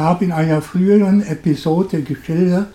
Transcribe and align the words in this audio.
habe 0.00 0.24
in 0.24 0.32
einer 0.32 0.62
früheren 0.62 1.22
Episode 1.22 2.02
geschildert, 2.02 2.68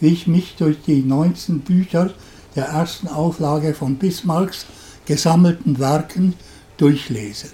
wie 0.00 0.08
ich 0.08 0.26
mich 0.26 0.56
durch 0.56 0.78
die 0.86 1.02
19 1.02 1.60
Bücher 1.60 2.10
der 2.56 2.66
ersten 2.66 3.08
Auflage 3.08 3.74
von 3.74 3.96
Bismarcks 3.96 4.66
gesammelten 5.04 5.78
Werken 5.78 6.34
durchlese. 6.76 7.48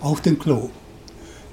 Auf 0.00 0.20
dem 0.20 0.38
Klo. 0.38 0.70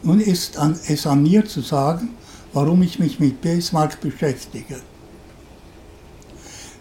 Nun 0.04 0.20
ist 0.20 0.58
es 0.88 1.08
an 1.08 1.24
mir 1.24 1.46
zu 1.46 1.62
sagen, 1.62 2.10
warum 2.54 2.82
ich 2.84 3.00
mich 3.00 3.20
mit 3.20 3.42
Bismarck 3.42 4.00
beschäftige. 4.02 4.82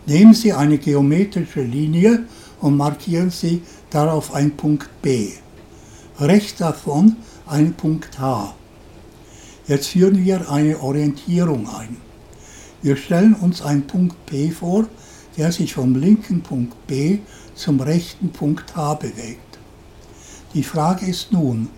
Nehmen 0.07 0.34
Sie 0.34 0.52
eine 0.52 0.79
geometrische 0.79 1.62
Linie 1.62 2.25
und 2.61 2.77
markieren 2.77 3.30
Sie 3.30 3.62
darauf 3.91 4.34
einen 4.34 4.57
Punkt 4.57 4.89
B. 5.02 5.30
Rechts 6.21 6.57
davon 6.59 7.16
einen 7.46 7.74
Punkt 7.74 8.18
H. 8.18 8.54
Jetzt 9.66 9.89
führen 9.89 10.25
wir 10.25 10.50
eine 10.50 10.80
Orientierung 10.80 11.68
ein. 11.68 11.96
Wir 12.82 12.96
stellen 12.96 13.34
uns 13.34 13.62
einen 13.62 13.86
Punkt 13.86 14.26
P 14.26 14.50
vor, 14.50 14.86
der 15.36 15.53
sich 15.53 15.75
vom 15.75 15.94
linken 15.94 16.43
Punkt 16.43 16.86
B 16.86 17.18
zum 17.54 17.80
rechten 17.80 18.30
Punkt 18.30 18.76
H 18.76 18.94
bewegt. 18.94 19.58
Die 20.54 20.62
Frage 20.62 21.07
ist 21.07 21.32
nun, 21.32 21.68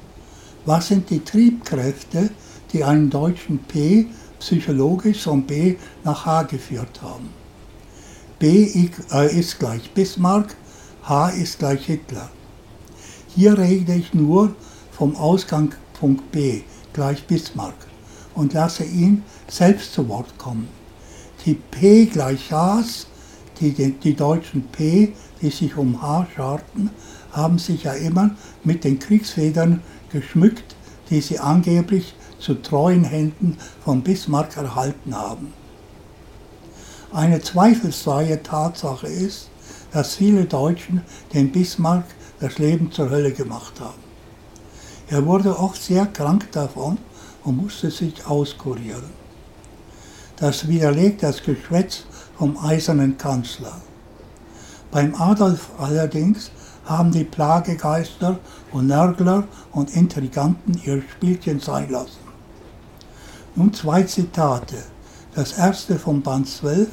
was 0.64 0.88
sind 0.88 1.10
die 1.10 1.24
Triebkräfte, 1.24 2.30
die 2.72 2.84
einen 2.84 3.08
deutschen 3.08 3.58
P 3.58 4.06
psychologisch 4.38 5.22
von 5.22 5.46
B 5.46 5.76
nach 6.04 6.26
H 6.26 6.42
geführt 6.44 7.00
haben? 7.02 7.30
B 8.38 8.90
äh, 9.12 9.38
ist 9.38 9.58
gleich 9.58 9.90
Bismarck, 9.92 10.54
H 11.04 11.30
ist 11.30 11.58
gleich 11.58 11.86
Hitler. 11.86 12.28
Hier 13.34 13.56
rede 13.56 13.94
ich 13.94 14.12
nur 14.12 14.54
vom 14.96 15.14
Ausgangspunkt 15.16 16.32
B 16.32 16.62
gleich 16.94 17.26
Bismarck 17.26 17.74
und 18.34 18.54
lasse 18.54 18.84
ihn 18.84 19.22
selbst 19.46 19.92
zu 19.92 20.08
Wort 20.08 20.38
kommen. 20.38 20.68
Die 21.44 21.54
P 21.54 22.06
gleich 22.06 22.50
Hs, 22.50 23.06
die, 23.60 23.72
die, 23.72 24.14
deutschen 24.14 24.62
P, 24.68 25.12
die 25.42 25.50
sich 25.50 25.76
um 25.76 26.00
H 26.00 26.26
scharten, 26.34 26.90
haben 27.32 27.58
sich 27.58 27.84
ja 27.84 27.92
immer 27.92 28.30
mit 28.64 28.84
den 28.84 28.98
Kriegsfedern 28.98 29.82
geschmückt, 30.10 30.74
die 31.10 31.20
sie 31.20 31.38
angeblich 31.38 32.14
zu 32.38 32.54
treuen 32.54 33.04
Händen 33.04 33.58
von 33.84 34.02
Bismarck 34.02 34.56
erhalten 34.56 35.14
haben. 35.14 35.52
Eine 37.12 37.42
zweifelsfreie 37.42 38.42
Tatsache 38.42 39.08
ist, 39.08 39.50
dass 39.92 40.16
viele 40.16 40.46
Deutschen 40.46 41.02
den 41.34 41.52
Bismarck 41.52 42.04
das 42.40 42.58
Leben 42.58 42.90
zur 42.90 43.10
Hölle 43.10 43.32
gemacht 43.32 43.78
haben. 43.80 44.05
Er 45.08 45.24
wurde 45.24 45.58
oft 45.58 45.80
sehr 45.80 46.06
krank 46.06 46.50
davon 46.52 46.98
und 47.44 47.56
musste 47.56 47.90
sich 47.90 48.26
auskurieren. 48.26 49.04
Das 50.36 50.66
widerlegt 50.68 51.22
das 51.22 51.42
Geschwätz 51.42 52.04
vom 52.36 52.58
eisernen 52.58 53.16
Kanzler. 53.16 53.80
Beim 54.90 55.14
Adolf 55.14 55.70
allerdings 55.78 56.50
haben 56.84 57.12
die 57.12 57.24
Plagegeister 57.24 58.38
und 58.72 58.88
Nörgler 58.88 59.44
und 59.72 59.94
Intriganten 59.94 60.80
ihr 60.84 61.02
Spielchen 61.02 61.60
sein 61.60 61.90
lassen. 61.90 62.26
Nun 63.54 63.72
zwei 63.72 64.02
Zitate. 64.02 64.76
Das 65.34 65.52
erste 65.52 65.98
von 65.98 66.22
Band 66.22 66.48
12, 66.48 66.88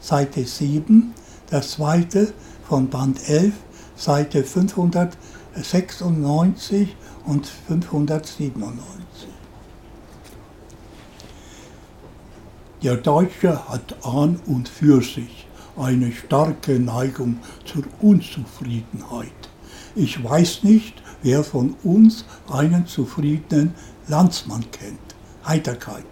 Seite 0.00 0.44
7, 0.44 1.14
das 1.50 1.72
zweite 1.72 2.32
von 2.68 2.88
Band 2.88 3.28
11, 3.28 3.54
Seite 3.96 4.44
596 5.62 6.96
und 7.24 7.46
597. 7.46 9.28
Der 12.82 12.96
Deutsche 12.96 13.68
hat 13.68 13.96
an 14.04 14.38
und 14.46 14.68
für 14.68 15.02
sich 15.02 15.46
eine 15.76 16.12
starke 16.12 16.78
Neigung 16.78 17.38
zur 17.64 17.84
Unzufriedenheit. 18.00 19.32
Ich 19.94 20.22
weiß 20.22 20.62
nicht, 20.62 21.02
wer 21.22 21.42
von 21.42 21.74
uns 21.82 22.24
einen 22.50 22.86
zufriedenen 22.86 23.74
Landsmann 24.08 24.64
kennt. 24.70 24.98
Heiterkeit. 25.46 26.04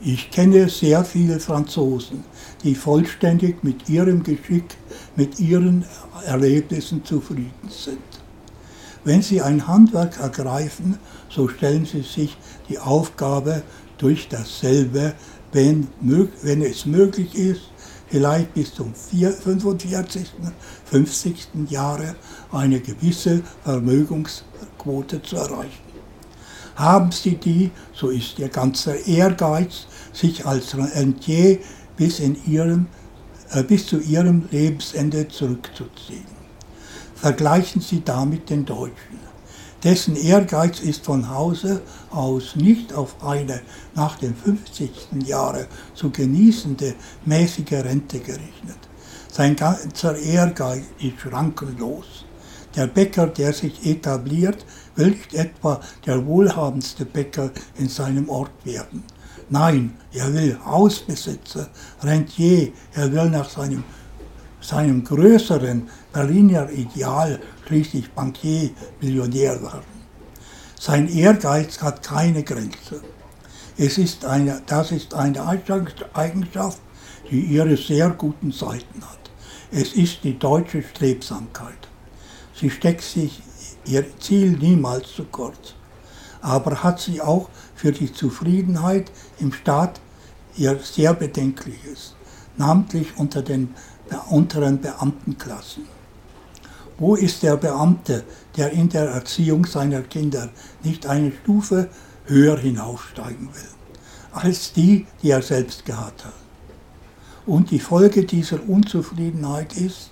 Ich 0.00 0.30
kenne 0.30 0.70
sehr 0.70 1.04
viele 1.04 1.38
Franzosen, 1.38 2.24
die 2.64 2.74
vollständig 2.74 3.62
mit 3.62 3.88
ihrem 3.88 4.22
Geschick, 4.22 4.76
mit 5.16 5.38
ihren 5.38 5.84
Erlebnissen 6.24 7.04
zufrieden 7.04 7.68
sind. 7.68 8.09
Wenn 9.04 9.22
sie 9.22 9.40
ein 9.40 9.66
Handwerk 9.66 10.20
ergreifen, 10.20 10.98
so 11.28 11.48
stellen 11.48 11.86
sie 11.86 12.02
sich 12.02 12.36
die 12.68 12.78
Aufgabe 12.78 13.62
durch 13.98 14.28
dasselbe, 14.28 15.14
wenn, 15.52 15.88
wenn 16.00 16.62
es 16.62 16.86
möglich 16.86 17.34
ist, 17.34 17.62
vielleicht 18.08 18.54
bis 18.54 18.74
zum 18.74 18.92
45., 18.94 20.32
50. 20.84 21.48
Jahre 21.68 22.16
eine 22.52 22.80
gewisse 22.80 23.42
Vermögensquote 23.64 25.22
zu 25.22 25.36
erreichen. 25.36 25.90
Haben 26.76 27.12
Sie 27.12 27.36
die, 27.36 27.70
so 27.92 28.08
ist 28.08 28.38
Ihr 28.38 28.48
ganzer 28.48 29.06
Ehrgeiz, 29.06 29.86
sich 30.12 30.46
als 30.46 30.76
Rentier 30.76 31.58
bis, 31.96 32.20
in 32.20 32.36
ihrem, 32.46 32.86
äh, 33.50 33.62
bis 33.62 33.86
zu 33.86 34.00
Ihrem 34.00 34.48
Lebensende 34.50 35.28
zurückzuziehen. 35.28 36.29
Vergleichen 37.20 37.82
Sie 37.82 38.02
damit 38.02 38.48
den 38.48 38.64
Deutschen. 38.64 39.20
Dessen 39.84 40.16
Ehrgeiz 40.16 40.80
ist 40.80 41.04
von 41.04 41.28
Hause 41.28 41.82
aus 42.10 42.56
nicht 42.56 42.94
auf 42.94 43.22
eine 43.22 43.60
nach 43.94 44.16
dem 44.16 44.34
50. 44.34 44.90
Jahre 45.26 45.66
zu 45.94 46.10
genießende 46.10 46.94
mäßige 47.26 47.72
Rente 47.72 48.20
gerechnet. 48.20 48.78
Sein 49.30 49.54
ganzer 49.54 50.16
Ehrgeiz 50.16 50.84
ist 50.98 51.20
schrankenlos. 51.20 52.24
Der 52.74 52.86
Bäcker, 52.86 53.26
der 53.26 53.52
sich 53.52 53.84
etabliert, 53.84 54.64
will 54.96 55.10
nicht 55.10 55.34
etwa 55.34 55.80
der 56.06 56.24
wohlhabendste 56.24 57.04
Bäcker 57.04 57.50
in 57.76 57.88
seinem 57.90 58.30
Ort 58.30 58.64
werden. 58.64 59.04
Nein, 59.50 59.94
er 60.12 60.32
will 60.32 60.58
Hausbesitzer, 60.64 61.68
Rentier, 62.02 62.72
er 62.94 63.12
will 63.12 63.28
nach 63.28 63.50
seinem, 63.50 63.84
seinem 64.60 65.04
größeren 65.04 65.88
Berliner 66.12 66.70
Ideal 66.70 67.40
schließlich 67.66 68.10
Bankier, 68.12 68.70
Millionär 69.00 69.60
werden. 69.62 70.00
Sein 70.78 71.08
Ehrgeiz 71.08 71.80
hat 71.82 72.02
keine 72.02 72.42
Grenze. 72.42 73.02
Es 73.76 73.98
ist 73.98 74.24
eine, 74.24 74.62
das 74.66 74.92
ist 74.92 75.14
eine 75.14 75.46
Eigenschaft, 75.46 76.80
die 77.30 77.40
ihre 77.40 77.76
sehr 77.76 78.10
guten 78.10 78.52
Seiten 78.52 79.02
hat. 79.02 79.30
Es 79.70 79.92
ist 79.92 80.24
die 80.24 80.38
deutsche 80.38 80.82
Strebsamkeit. 80.82 81.88
Sie 82.54 82.70
steckt 82.70 83.02
sich 83.02 83.42
ihr 83.86 84.04
Ziel 84.18 84.52
niemals 84.52 85.14
zu 85.14 85.24
kurz, 85.24 85.74
aber 86.42 86.82
hat 86.82 87.00
sie 87.00 87.20
auch 87.20 87.48
für 87.74 87.92
die 87.92 88.12
Zufriedenheit 88.12 89.10
im 89.38 89.52
Staat 89.52 90.00
ihr 90.56 90.78
sehr 90.78 91.14
Bedenkliches, 91.14 92.14
namentlich 92.56 93.16
unter 93.16 93.42
den 93.42 93.74
unteren 94.30 94.80
Beamtenklassen. 94.80 95.84
Wo 96.98 97.14
ist 97.14 97.42
der 97.42 97.56
Beamte, 97.56 98.24
der 98.56 98.72
in 98.72 98.88
der 98.88 99.08
Erziehung 99.08 99.64
seiner 99.64 100.02
Kinder 100.02 100.50
nicht 100.82 101.06
eine 101.06 101.32
Stufe 101.32 101.88
höher 102.26 102.58
hinaufsteigen 102.58 103.48
will, 103.54 103.68
als 104.32 104.72
die, 104.72 105.06
die 105.22 105.30
er 105.30 105.42
selbst 105.42 105.84
gehabt 105.84 106.24
hat? 106.24 106.34
Und 107.46 107.70
die 107.70 107.80
Folge 107.80 108.24
dieser 108.26 108.68
Unzufriedenheit 108.68 109.74
ist, 109.76 110.10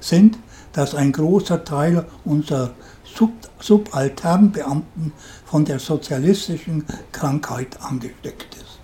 sind, 0.00 0.38
dass 0.72 0.94
ein 0.94 1.12
großer 1.12 1.64
Teil 1.64 2.06
unserer 2.24 2.70
Sub 3.04 3.32
Subalternbeamten 3.60 5.12
von 5.44 5.64
der 5.64 5.78
sozialistischen 5.78 6.84
Krankheit 7.10 7.80
angesteckt 7.82 8.54
ist. 8.54 8.78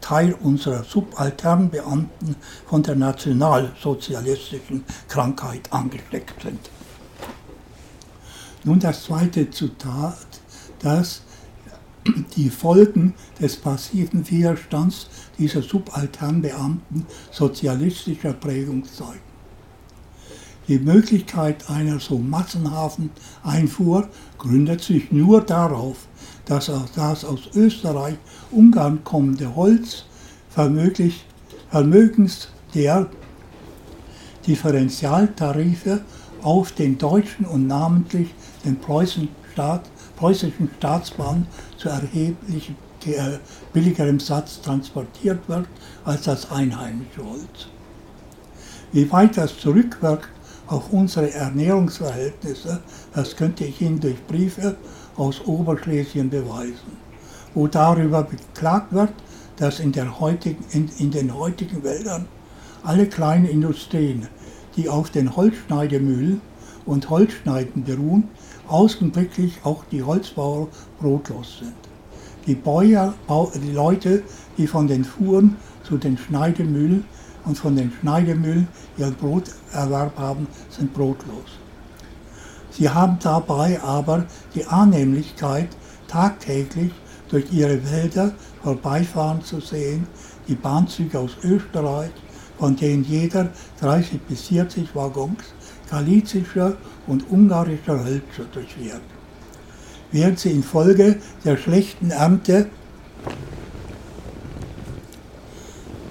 Teil 0.00 0.34
unserer 0.34 0.84
Subalternbeamten 0.84 2.36
von 2.66 2.84
der 2.84 2.94
nationalsozialistischen 2.94 4.84
Krankheit 5.08 5.72
angesteckt 5.72 6.40
sind. 6.40 6.70
Nun 8.62 8.78
das 8.78 9.02
zweite 9.04 9.50
Zitat, 9.50 10.26
das 10.78 11.23
die 12.36 12.50
Folgen 12.50 13.14
des 13.40 13.56
passiven 13.56 14.28
Widerstands 14.30 15.08
dieser 15.38 15.62
Subalternbeamten 15.62 17.06
sozialistischer 17.30 18.32
Prägung 18.32 18.84
zeigen. 18.84 19.20
Die 20.66 20.78
Möglichkeit 20.78 21.68
einer 21.68 22.00
so 22.00 22.18
massenhaften 22.18 23.10
Einfuhr 23.42 24.08
gründet 24.38 24.80
sich 24.82 25.12
nur 25.12 25.42
darauf, 25.42 26.08
dass 26.46 26.70
das 26.94 27.24
aus 27.24 27.50
Österreich, 27.54 28.16
Ungarn 28.50 29.04
kommende 29.04 29.54
Holz 29.54 30.04
vermögens 30.50 32.48
der 32.74 33.10
Differentialtarife 34.46 36.02
auf 36.42 36.72
den 36.72 36.96
deutschen 36.96 37.44
und 37.46 37.66
namentlich 37.66 38.28
den 38.64 38.78
Preußen 38.78 39.28
Staat, 39.52 39.88
preußischen 40.16 40.70
Staatsbahnen 40.78 41.46
zu 41.76 41.88
erheblich 41.88 42.72
billigerem 43.72 44.18
Satz 44.18 44.60
transportiert 44.62 45.46
wird 45.48 45.66
als 46.04 46.22
das 46.22 46.50
einheimische 46.50 47.22
Holz. 47.22 47.68
Wie 48.92 49.10
weit 49.10 49.36
das 49.36 49.58
zurückwirkt 49.58 50.28
auf 50.66 50.92
unsere 50.92 51.32
Ernährungsverhältnisse, 51.32 52.80
das 53.12 53.36
könnte 53.36 53.64
ich 53.64 53.80
Ihnen 53.80 54.00
durch 54.00 54.24
Briefe 54.26 54.76
aus 55.16 55.42
Oberschlesien 55.44 56.30
beweisen, 56.30 56.96
wo 57.54 57.66
darüber 57.66 58.22
beklagt 58.22 58.92
wird, 58.92 59.12
dass 59.56 59.80
in, 59.80 59.92
heutigen, 60.20 60.64
in, 60.70 60.90
in 60.98 61.10
den 61.10 61.34
heutigen 61.34 61.84
Wäldern 61.84 62.26
alle 62.82 63.06
kleinen 63.06 63.46
Industrien, 63.46 64.28
die 64.76 64.88
auf 64.88 65.10
den 65.10 65.36
Holzschneidemühlen 65.36 66.40
und 66.86 67.08
Holzschneiden 67.10 67.84
beruhen, 67.84 68.28
augenblicklich 68.68 69.58
auch 69.64 69.84
die 69.90 70.02
Holzbauer 70.02 70.68
brotlos 71.00 71.58
sind. 71.58 71.74
Die 72.46 72.54
Bäuer, 72.54 73.14
die 73.54 73.72
Leute, 73.72 74.22
die 74.58 74.66
von 74.66 74.86
den 74.86 75.04
Fuhren 75.04 75.56
zu 75.82 75.96
den 75.96 76.18
Schneidemühlen 76.18 77.04
und 77.44 77.56
von 77.56 77.76
den 77.76 77.92
Schneidemühlen 78.00 78.68
ihren 78.98 79.14
Broterwerb 79.14 80.18
haben, 80.18 80.46
sind 80.70 80.92
brotlos. 80.92 81.58
Sie 82.70 82.88
haben 82.88 83.18
dabei 83.22 83.80
aber 83.82 84.26
die 84.54 84.66
Annehmlichkeit, 84.66 85.68
tagtäglich 86.08 86.92
durch 87.28 87.52
ihre 87.52 87.90
Wälder 87.90 88.32
vorbeifahren 88.62 89.42
zu 89.42 89.60
sehen, 89.60 90.06
die 90.48 90.54
Bahnzüge 90.54 91.18
aus 91.18 91.36
Österreich, 91.42 92.10
von 92.58 92.76
denen 92.76 93.04
jeder 93.04 93.50
30 93.80 94.20
bis 94.22 94.42
40 94.48 94.94
Waggons 94.94 95.54
galizischer 95.94 96.76
und 97.06 97.30
ungarischer 97.30 98.04
Hölzer 98.04 98.44
durchwährt. 98.52 99.00
Während 100.10 100.38
sie 100.40 100.50
infolge 100.50 101.16
der 101.44 101.56
schlechten 101.56 102.10
Ernte 102.10 102.68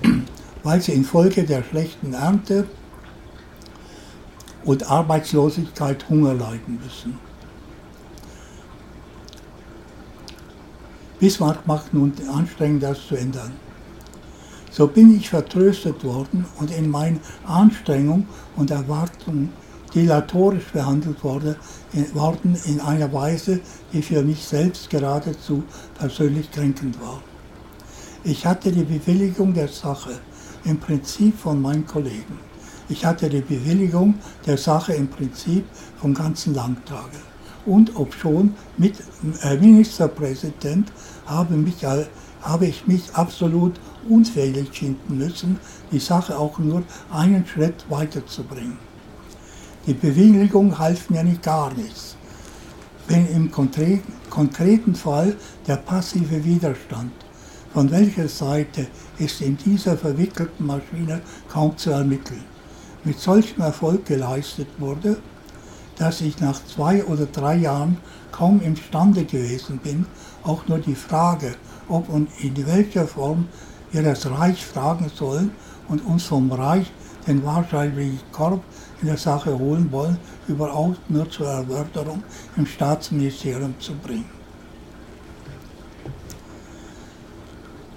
weil 0.63 0.79
sie 0.81 0.93
infolge 0.93 1.43
der 1.43 1.63
schlechten 1.63 2.13
Ernte 2.13 2.65
und 4.63 4.89
Arbeitslosigkeit 4.89 6.07
Hunger 6.09 6.33
leiden 6.33 6.79
müssen. 6.81 7.19
Bismarck 11.19 11.67
macht 11.67 11.93
nun 11.93 12.13
Anstrengungen, 12.33 12.79
das 12.79 13.05
zu 13.07 13.15
ändern. 13.15 13.51
So 14.71 14.87
bin 14.87 15.15
ich 15.15 15.29
vertröstet 15.29 16.03
worden 16.03 16.45
und 16.59 16.71
in 16.71 16.89
meinen 16.89 17.19
Anstrengungen 17.45 18.27
und 18.55 18.71
Erwartungen 18.71 19.53
dilatorisch 19.93 20.71
behandelt 20.71 21.23
worden 21.23 21.55
in 22.65 22.79
einer 22.79 23.11
Weise, 23.13 23.59
die 23.91 24.01
für 24.01 24.23
mich 24.23 24.43
selbst 24.43 24.89
geradezu 24.89 25.63
persönlich 25.97 26.51
kränkend 26.51 26.99
war. 27.01 27.21
Ich 28.23 28.45
hatte 28.45 28.71
die 28.71 28.83
Bewilligung 28.83 29.53
der 29.53 29.67
Sache 29.67 30.19
im 30.63 30.79
Prinzip 30.79 31.37
von 31.37 31.61
meinen 31.61 31.85
Kollegen. 31.85 32.39
Ich 32.89 33.05
hatte 33.05 33.29
die 33.29 33.41
Bewilligung 33.41 34.15
der 34.45 34.57
Sache 34.57 34.93
im 34.93 35.07
Prinzip 35.07 35.65
vom 35.99 36.13
ganzen 36.13 36.53
Landtage. 36.53 37.17
Und 37.65 37.95
obschon 37.95 38.55
mit 38.77 38.95
äh, 39.41 39.57
Ministerpräsident 39.57 40.91
habe, 41.25 41.55
mich, 41.55 41.85
habe 42.41 42.65
ich 42.65 42.87
mich 42.87 43.13
absolut 43.13 43.79
unfähig 44.09 44.69
finden 44.71 45.17
müssen, 45.17 45.59
die 45.91 45.99
Sache 45.99 46.37
auch 46.37 46.59
nur 46.59 46.83
einen 47.11 47.45
Schritt 47.45 47.85
weiterzubringen. 47.89 48.77
Die 49.85 49.93
Bewilligung 49.93 50.79
half 50.79 51.09
mir 51.09 51.25
nicht 51.25 51.43
gar 51.43 51.73
nichts. 51.73 52.15
Wenn 53.09 53.27
im 53.27 53.51
konkreten 53.51 54.95
Fall 54.95 55.35
der 55.67 55.75
passive 55.75 56.45
Widerstand 56.45 57.11
von 57.73 57.91
welcher 57.91 58.29
Seite 58.29 58.87
ist 59.17 59.41
in 59.41 59.57
dieser 59.57 59.97
verwickelten 59.97 60.65
Maschine 60.65 61.21
kaum 61.49 61.75
zu 61.77 61.89
ermitteln. 61.89 62.45
Mit 63.03 63.19
solchem 63.19 63.61
Erfolg 63.61 64.05
geleistet 64.05 64.69
wurde, 64.77 65.17
dass 65.97 66.21
ich 66.21 66.39
nach 66.39 66.65
zwei 66.65 67.03
oder 67.03 67.25
drei 67.25 67.57
Jahren 67.57 67.97
kaum 68.31 68.61
imstande 68.61 69.25
gewesen 69.25 69.79
bin, 69.83 70.05
auch 70.43 70.65
nur 70.67 70.77
die 70.77 70.95
Frage, 70.95 71.55
ob 71.89 72.07
und 72.07 72.29
in 72.39 72.55
welcher 72.65 73.05
Form 73.05 73.49
wir 73.91 74.03
das 74.03 74.29
Reich 74.29 74.65
fragen 74.65 75.11
sollen 75.13 75.51
und 75.89 76.05
uns 76.05 76.23
vom 76.23 76.49
Reich 76.53 76.89
den 77.27 77.43
wahrscheinlichen 77.43 78.19
Korb 78.31 78.63
in 79.03 79.09
der 79.09 79.17
Sache 79.17 79.57
holen 79.59 79.91
wollen, 79.91 80.17
überhaupt 80.47 81.09
nur 81.09 81.29
zur 81.29 81.47
Erörterung 81.47 82.23
im 82.55 82.65
Staatsministerium 82.65 83.75
zu 83.77 83.93
bringen. 83.95 84.29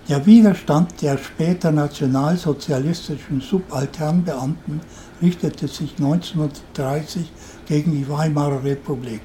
Der 0.09 0.25
Widerstand 0.27 1.01
der 1.03 1.17
später 1.19 1.71
nationalsozialistischen 1.71 3.41
Subalternbeamten 3.41 4.81
richtete 5.23 5.69
sich 5.69 5.95
1930 5.99 7.31
gegen 7.67 7.93
die 7.93 8.09
Weimarer 8.09 8.63
Republik. 8.65 9.23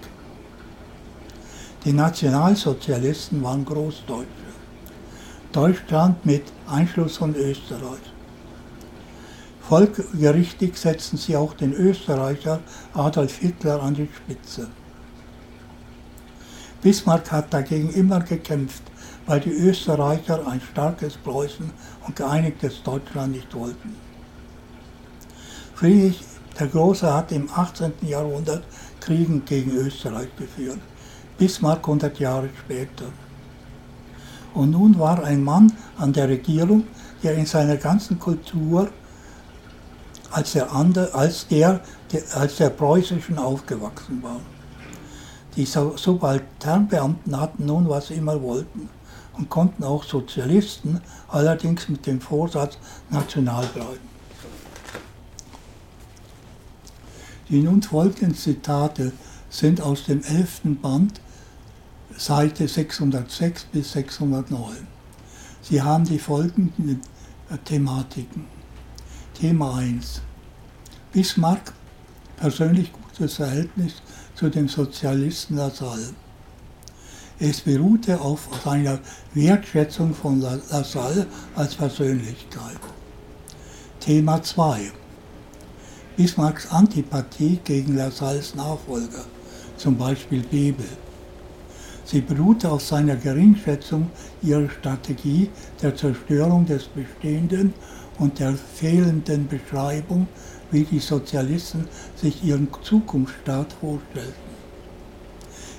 Die 1.83 1.93
Nationalsozialisten 1.93 3.41
waren 3.43 3.65
Großdeutsche. 3.65 4.27
Deutschland 5.51 6.23
mit 6.25 6.43
Einschluss 6.67 7.17
von 7.17 7.33
Österreich. 7.35 8.10
Folgerichtig 9.71 10.75
setzten 10.75 11.15
sie 11.15 11.37
auch 11.37 11.53
den 11.53 11.71
Österreicher 11.71 12.59
Adolf 12.93 13.37
Hitler 13.37 13.81
an 13.81 13.93
die 13.93 14.09
Spitze. 14.13 14.67
Bismarck 16.81 17.31
hat 17.31 17.53
dagegen 17.53 17.89
immer 17.93 18.19
gekämpft, 18.19 18.83
weil 19.27 19.39
die 19.39 19.53
Österreicher 19.53 20.45
ein 20.45 20.59
starkes 20.59 21.15
Preußen 21.15 21.71
und 22.05 22.15
geeinigtes 22.17 22.83
Deutschland 22.83 23.31
nicht 23.31 23.55
wollten. 23.55 23.95
Friedrich 25.73 26.19
der 26.59 26.67
Große 26.67 27.13
hat 27.13 27.31
im 27.31 27.49
18. 27.49 27.93
Jahrhundert 28.01 28.65
Kriegen 28.99 29.45
gegen 29.45 29.71
Österreich 29.71 30.35
geführt, 30.35 30.79
Bismarck 31.37 31.79
100 31.79 32.19
Jahre 32.19 32.49
später. 32.59 33.05
Und 34.53 34.71
nun 34.71 34.99
war 34.99 35.23
ein 35.23 35.41
Mann 35.41 35.71
an 35.97 36.11
der 36.11 36.27
Regierung, 36.27 36.83
der 37.23 37.35
in 37.35 37.45
seiner 37.45 37.77
ganzen 37.77 38.19
Kultur 38.19 38.89
als 40.31 40.53
der, 40.53 40.71
andere, 40.71 41.13
als 41.13 41.47
der, 41.47 41.81
der, 42.11 42.21
als 42.35 42.57
der 42.57 42.69
preußischen 42.69 43.37
aufgewachsen 43.37 44.21
war. 44.23 44.39
Die 45.55 45.65
Subalternbeamten 45.65 47.39
hatten 47.39 47.65
nun, 47.65 47.89
was 47.89 48.07
sie 48.07 48.13
immer 48.15 48.41
wollten 48.41 48.89
und 49.33 49.49
konnten 49.49 49.83
auch 49.83 50.03
Sozialisten, 50.03 51.01
allerdings 51.27 51.89
mit 51.89 52.05
dem 52.05 52.21
Vorsatz 52.21 52.77
national 53.09 53.65
bleiben. 53.67 54.11
Die 57.49 57.61
nun 57.61 57.81
folgenden 57.81 58.33
Zitate 58.33 59.11
sind 59.49 59.81
aus 59.81 60.05
dem 60.05 60.23
11. 60.23 60.61
Band, 60.81 61.19
Seite 62.17 62.67
606 62.67 63.65
bis 63.65 63.91
609. 63.91 64.87
Sie 65.61 65.81
haben 65.81 66.05
die 66.05 66.19
folgenden 66.19 67.01
Thematiken. 67.65 68.45
Thema 69.41 69.77
1. 69.77 70.21
Bismarck, 71.11 71.73
persönlich 72.37 72.93
gutes 72.93 73.37
Verhältnis 73.37 73.93
zu 74.35 74.49
dem 74.49 74.67
Sozialisten 74.69 75.55
Lassalle. 75.55 76.13
Es 77.39 77.61
beruhte 77.61 78.21
auf 78.21 78.47
seiner 78.63 78.99
Wertschätzung 79.33 80.13
von 80.13 80.41
Lassalle 80.41 81.25
als 81.55 81.73
Persönlichkeit. 81.73 82.77
Thema 83.99 84.43
2. 84.43 84.91
Bismarcks 86.17 86.67
Antipathie 86.69 87.59
gegen 87.63 87.95
Lassalles 87.95 88.53
Nachfolger, 88.53 89.25
zum 89.75 89.97
Beispiel 89.97 90.43
Bebel. 90.43 90.85
Sie 92.05 92.21
beruhte 92.21 92.69
auf 92.69 92.83
seiner 92.83 93.15
Geringschätzung 93.15 94.11
ihrer 94.43 94.69
Strategie 94.69 95.49
der 95.81 95.95
Zerstörung 95.95 96.67
des 96.67 96.83
Bestehenden 96.83 97.73
und 98.21 98.37
der 98.37 98.53
fehlenden 98.53 99.47
Beschreibung, 99.47 100.27
wie 100.69 100.83
die 100.83 100.99
Sozialisten 100.99 101.87
sich 102.15 102.43
ihren 102.43 102.67
Zukunftsstaat 102.83 103.73
vorstellten. 103.81 104.51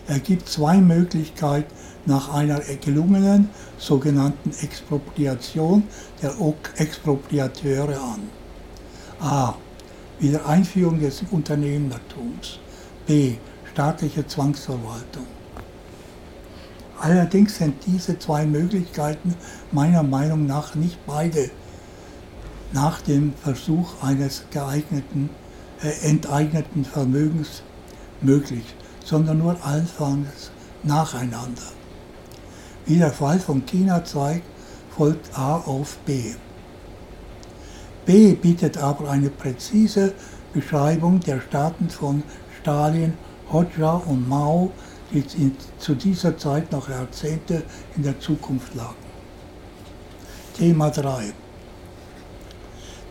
Er 0.08 0.18
gibt 0.18 0.48
zwei 0.48 0.78
Möglichkeiten 0.78 1.72
nach 2.04 2.34
einer 2.34 2.60
gelungenen 2.84 3.48
sogenannten 3.78 4.50
Expropriation 4.60 5.84
der 6.20 6.34
Expropriateure 6.76 8.00
an. 8.00 8.20
A. 9.20 9.54
Wiedereinführung 10.18 10.98
des 10.98 11.22
Unternehmertums. 11.30 12.58
B. 13.06 13.36
Staatliche 13.72 14.26
Zwangsverwaltung. 14.26 15.26
Allerdings 17.00 17.56
sind 17.56 17.76
diese 17.86 18.18
zwei 18.18 18.44
Möglichkeiten 18.44 19.36
meiner 19.70 20.02
Meinung 20.02 20.46
nach 20.46 20.74
nicht 20.74 20.98
beide 21.06 21.50
nach 22.72 23.00
dem 23.02 23.34
Versuch 23.42 24.02
eines 24.02 24.44
geeigneten, 24.50 25.30
äh, 25.82 26.08
enteigneten 26.08 26.84
Vermögens 26.84 27.62
möglich, 28.20 28.64
sondern 29.04 29.38
nur 29.38 29.56
allenfalls 29.64 30.50
nacheinander. 30.82 31.62
Wie 32.86 32.98
der 32.98 33.12
Fall 33.12 33.38
von 33.38 33.64
China 33.66 34.04
zeigt, 34.04 34.46
folgt 34.96 35.36
A 35.38 35.56
auf 35.56 35.96
B. 36.06 36.34
B 38.04 38.34
bietet 38.34 38.78
aber 38.78 39.10
eine 39.10 39.30
präzise 39.30 40.14
Beschreibung 40.52 41.20
der 41.20 41.40
Staaten 41.40 41.88
von 41.88 42.22
Stalin, 42.60 43.14
Hoxha 43.52 44.02
und 44.06 44.28
Mao, 44.28 44.72
die 45.12 45.52
zu 45.78 45.94
dieser 45.94 46.36
Zeit 46.36 46.72
noch 46.72 46.88
Jahrzehnte 46.88 47.62
in 47.96 48.02
der 48.02 48.18
Zukunft 48.18 48.74
lagen. 48.74 48.96
Thema 50.56 50.90
3. 50.90 51.32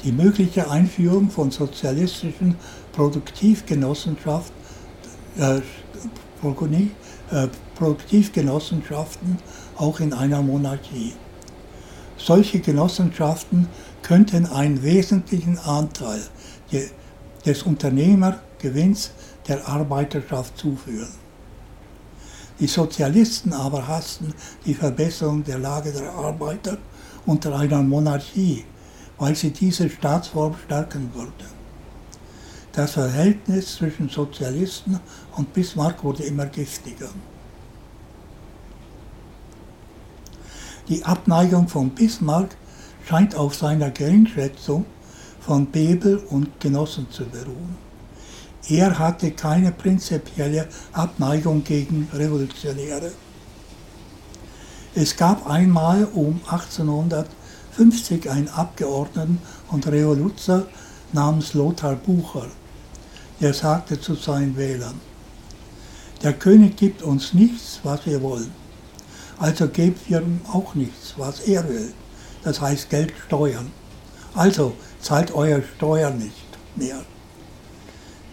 Die 0.03 0.11
mögliche 0.11 0.69
Einführung 0.69 1.29
von 1.29 1.51
sozialistischen 1.51 2.55
Produktivgenossenschaften, 2.93 4.55
äh, 5.37 5.57
äh, 7.31 7.47
Produktivgenossenschaften 7.75 9.37
auch 9.77 9.99
in 9.99 10.13
einer 10.13 10.41
Monarchie. 10.41 11.13
Solche 12.17 12.59
Genossenschaften 12.59 13.67
könnten 14.01 14.45
einen 14.47 14.81
wesentlichen 14.83 15.57
Anteil 15.59 16.21
des 17.45 17.63
Unternehmergewinns 17.63 19.11
der 19.47 19.67
Arbeiterschaft 19.67 20.57
zuführen. 20.57 21.09
Die 22.59 22.67
Sozialisten 22.67 23.53
aber 23.53 23.87
hassten 23.87 24.33
die 24.65 24.75
Verbesserung 24.75 25.43
der 25.43 25.57
Lage 25.57 25.91
der 25.91 26.11
Arbeiter 26.11 26.77
unter 27.25 27.55
einer 27.57 27.81
Monarchie, 27.81 28.65
weil 29.21 29.35
sie 29.35 29.51
diese 29.51 29.87
Staatsform 29.87 30.55
stärken 30.65 31.11
würde. 31.13 31.45
Das 32.71 32.93
Verhältnis 32.93 33.75
zwischen 33.75 34.09
Sozialisten 34.09 34.99
und 35.37 35.53
Bismarck 35.53 36.03
wurde 36.03 36.23
immer 36.23 36.47
giftiger. 36.47 37.09
Die 40.87 41.05
Abneigung 41.05 41.67
von 41.67 41.91
Bismarck 41.91 42.55
scheint 43.07 43.35
auf 43.35 43.53
seiner 43.53 43.91
Geringschätzung 43.91 44.85
von 45.39 45.67
Bebel 45.67 46.17
und 46.31 46.59
Genossen 46.59 47.05
zu 47.11 47.25
beruhen. 47.25 47.77
Er 48.69 48.97
hatte 48.97 49.29
keine 49.29 49.71
prinzipielle 49.71 50.67
Abneigung 50.93 51.63
gegen 51.63 52.09
Revolutionäre. 52.11 53.11
Es 54.95 55.15
gab 55.15 55.47
einmal 55.47 56.05
um 56.05 56.41
1850 57.77 58.29
einen 58.29 58.49
Abgeordneten 58.49 59.39
und 59.69 59.87
Revoluzer 59.87 60.67
namens 61.13 61.53
Lothar 61.53 61.95
Bucher, 61.95 62.47
der 63.39 63.53
sagte 63.53 63.99
zu 63.99 64.15
seinen 64.15 64.57
Wählern, 64.57 64.99
der 66.21 66.33
König 66.33 66.75
gibt 66.75 67.01
uns 67.01 67.33
nichts, 67.33 67.79
was 67.83 68.05
wir 68.05 68.21
wollen. 68.21 68.51
Also 69.39 69.67
gebt 69.67 70.07
ihr 70.09 70.21
ihm 70.21 70.41
auch 70.51 70.75
nichts, 70.75 71.15
was 71.17 71.39
er 71.39 71.67
will. 71.67 71.93
Das 72.43 72.61
heißt 72.61 72.89
Geld 72.91 73.13
steuern. 73.25 73.71
Also 74.35 74.75
zahlt 75.01 75.33
euer 75.33 75.61
Steuern 75.77 76.19
nicht 76.19 76.35
mehr. 76.75 77.01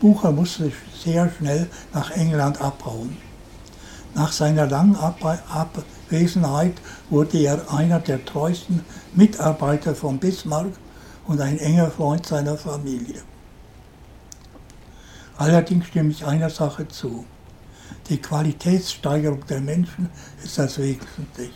Bucher 0.00 0.32
musste 0.32 0.70
sehr 1.02 1.30
schnell 1.30 1.68
nach 1.94 2.10
England 2.10 2.60
abhauen. 2.60 3.16
Nach 4.14 4.32
seiner 4.32 4.66
langen 4.66 4.96
Abwesenheit 6.08 6.72
wurde 7.10 7.38
er 7.38 7.70
einer 7.70 8.00
der 8.00 8.24
treuesten 8.24 8.80
Mitarbeiter 9.14 9.94
von 9.94 10.18
Bismarck 10.18 10.72
und 11.26 11.38
ein 11.38 11.58
enger 11.58 11.90
Freund 11.90 12.24
seiner 12.24 12.56
Familie. 12.56 13.20
Allerdings 15.36 15.86
stimme 15.86 16.10
ich 16.10 16.24
einer 16.24 16.48
Sache 16.48 16.88
zu. 16.88 17.26
Die 18.08 18.16
Qualitätssteigerung 18.16 19.44
der 19.46 19.60
Menschen 19.60 20.08
ist 20.42 20.58
das 20.58 20.78
Wesentliche. 20.78 21.52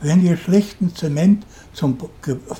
Wenn 0.00 0.22
wir 0.22 0.38
schlechten 0.38 0.94
Zement 0.96 1.44
zum, 1.74 1.98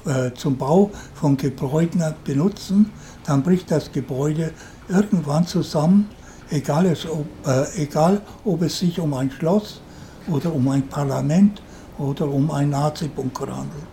äh, 0.04 0.32
zum 0.34 0.58
Bau 0.58 0.90
von 1.14 1.38
Gebäuden 1.38 2.04
benutzen, 2.22 2.92
dann 3.24 3.42
bricht 3.42 3.70
das 3.70 3.90
Gebäude 3.90 4.52
irgendwann 4.88 5.46
zusammen, 5.46 6.10
egal, 6.50 6.84
es, 6.84 7.06
ob, 7.06 7.26
äh, 7.46 7.82
egal 7.82 8.20
ob 8.44 8.60
es 8.60 8.78
sich 8.78 9.00
um 9.00 9.14
ein 9.14 9.30
Schloss 9.30 9.80
oder 10.28 10.52
um 10.52 10.68
ein 10.68 10.86
Parlament 10.88 11.62
oder 11.98 12.28
um 12.28 12.50
ein 12.50 12.70
Nazi-Bunker 12.70 13.56
handelt. 13.56 13.86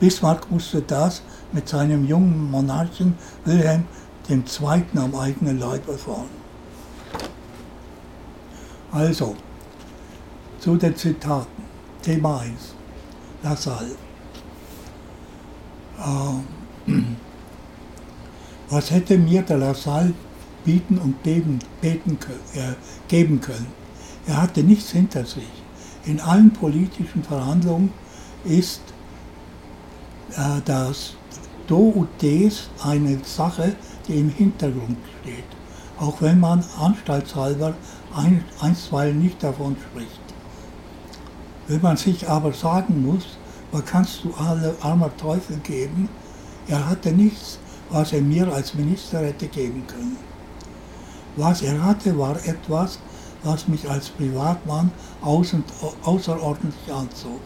Bismarck 0.00 0.50
musste 0.50 0.82
das 0.82 1.22
mit 1.52 1.68
seinem 1.68 2.06
jungen 2.06 2.50
Monarchen 2.50 3.14
Wilhelm 3.44 3.84
II. 4.28 4.84
am 4.96 5.14
eigenen 5.14 5.58
Leib 5.58 5.88
erfahren. 5.88 6.28
Also, 8.92 9.36
zu 10.60 10.76
den 10.76 10.96
Zitaten. 10.96 11.68
Thema 12.02 12.40
1. 12.40 12.52
Lassalle. 13.42 13.96
Ähm, 16.06 16.46
was 18.70 18.90
hätte 18.90 19.18
mir 19.18 19.42
der 19.42 19.58
Lassalle 19.58 20.14
bieten 20.64 20.98
und 20.98 21.22
beten, 21.22 21.58
beten, 21.80 22.18
äh, 22.54 22.74
geben 23.08 23.40
können? 23.40 23.66
Er 24.28 24.42
hatte 24.42 24.62
nichts 24.62 24.90
hinter 24.90 25.24
sich. 25.24 25.48
In 26.04 26.20
allen 26.20 26.52
politischen 26.52 27.24
Verhandlungen 27.24 27.92
ist 28.44 28.82
äh, 30.36 30.60
das 30.66 31.14
Do 31.66 31.78
und 31.78 32.08
Des 32.20 32.68
eine 32.84 33.18
Sache, 33.24 33.74
die 34.06 34.20
im 34.20 34.28
Hintergrund 34.28 34.98
steht, 35.22 35.44
auch 35.98 36.20
wenn 36.20 36.40
man 36.40 36.62
anstaltshalber 36.78 37.72
ein, 38.14 38.44
einstweilen 38.60 39.18
nicht 39.18 39.42
davon 39.42 39.76
spricht. 39.90 40.20
Wenn 41.66 41.80
man 41.80 41.96
sich 41.96 42.28
aber 42.28 42.52
sagen 42.52 43.02
muss, 43.02 43.38
was 43.72 43.84
kannst 43.86 44.24
du 44.24 44.34
alle 44.34 44.74
armer 44.82 45.14
Teufel 45.16 45.56
geben, 45.58 46.08
er 46.68 46.86
hatte 46.86 47.12
nichts, 47.12 47.58
was 47.90 48.12
er 48.12 48.20
mir 48.20 48.52
als 48.52 48.74
Minister 48.74 49.20
hätte 49.20 49.46
geben 49.46 49.86
können. 49.86 50.16
Was 51.36 51.62
er 51.62 51.82
hatte, 51.82 52.18
war 52.18 52.36
etwas, 52.46 52.98
was 53.42 53.68
mich 53.68 53.88
als 53.88 54.08
Privatmann 54.08 54.90
außerordentlich 55.22 56.92
anzog. 56.92 57.40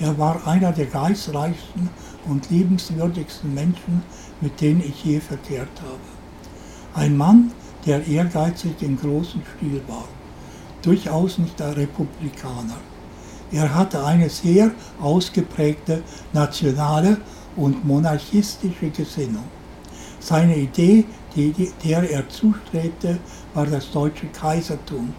Er 0.00 0.16
war 0.18 0.46
einer 0.46 0.72
der 0.72 0.86
geistreichsten 0.86 1.90
und 2.26 2.50
liebenswürdigsten 2.50 3.52
Menschen, 3.52 4.02
mit 4.40 4.60
denen 4.60 4.80
ich 4.80 5.04
je 5.04 5.20
verkehrt 5.20 5.80
habe. 5.80 5.98
Ein 6.94 7.16
Mann, 7.16 7.52
der 7.86 8.06
ehrgeizig 8.06 8.80
im 8.80 8.98
großen 8.98 9.42
Stil 9.56 9.82
war, 9.88 10.04
durchaus 10.82 11.38
nicht 11.38 11.58
der 11.58 11.76
Republikaner. 11.76 12.76
Er 13.50 13.74
hatte 13.74 14.04
eine 14.04 14.28
sehr 14.28 14.70
ausgeprägte 15.00 16.02
nationale 16.32 17.18
und 17.56 17.84
monarchistische 17.84 18.90
Gesinnung. 18.90 19.44
Seine 20.20 20.56
Idee, 20.56 21.06
die, 21.38 21.72
der 21.84 22.10
er 22.10 22.28
zustrebte, 22.28 23.18
war 23.54 23.66
das 23.66 23.90
deutsche 23.90 24.26
Kaisertum. 24.26 25.12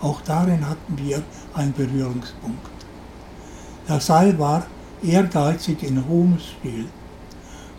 Auch 0.00 0.20
darin 0.22 0.68
hatten 0.68 0.96
wir 0.96 1.22
einen 1.54 1.72
Berührungspunkt. 1.72 2.70
Lassalle 3.88 4.38
war 4.38 4.66
ehrgeizig 5.02 5.82
in 5.82 6.06
hohem 6.08 6.38
Stil. 6.38 6.86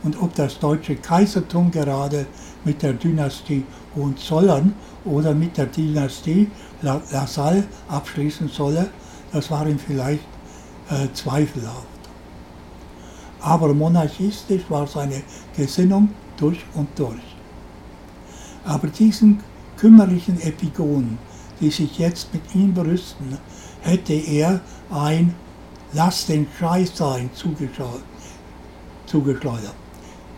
Und 0.03 0.21
ob 0.21 0.35
das 0.35 0.59
deutsche 0.59 0.95
Kaisertum 0.95 1.71
gerade 1.71 2.27
mit 2.63 2.81
der 2.81 2.93
Dynastie 2.93 3.63
Hohenzollern 3.95 4.73
oder 5.03 5.33
mit 5.33 5.57
der 5.57 5.67
Dynastie 5.67 6.49
Lassalle 6.81 7.63
abschließen 7.87 8.49
solle, 8.49 8.89
das 9.31 9.49
war 9.49 9.67
ihm 9.67 9.79
vielleicht 9.79 10.27
äh, 10.89 11.07
zweifelhaft 11.13 11.95
aber 13.45 13.73
monarchistisch 13.73 14.63
war 14.69 14.87
seine 14.87 15.21
Gesinnung 15.55 16.09
durch 16.35 16.65
und 16.73 16.87
durch. 16.97 17.34
Aber 18.65 18.87
diesen 18.87 19.39
kümmerlichen 19.77 20.41
Epigonen, 20.41 21.17
die 21.61 21.69
sich 21.69 21.97
jetzt 21.99 22.33
mit 22.33 22.55
ihm 22.55 22.73
berüsten, 22.73 23.37
hätte 23.81 24.13
er 24.13 24.59
ein 24.89 25.35
Lass 25.93 26.25
den 26.25 26.45
Scheiß 26.59 26.97
sein 26.97 27.29
zugeschleudert. 27.33 28.03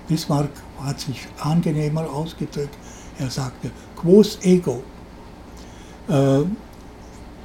Bismarck 0.07 0.51
hat 0.79 0.99
sich 0.99 1.27
angenehmer 1.39 2.07
ausgedrückt. 2.07 2.77
Er 3.17 3.31
sagte, 3.31 3.71
quos 3.95 4.37
ego. 4.43 4.83
Äh, 6.07 6.43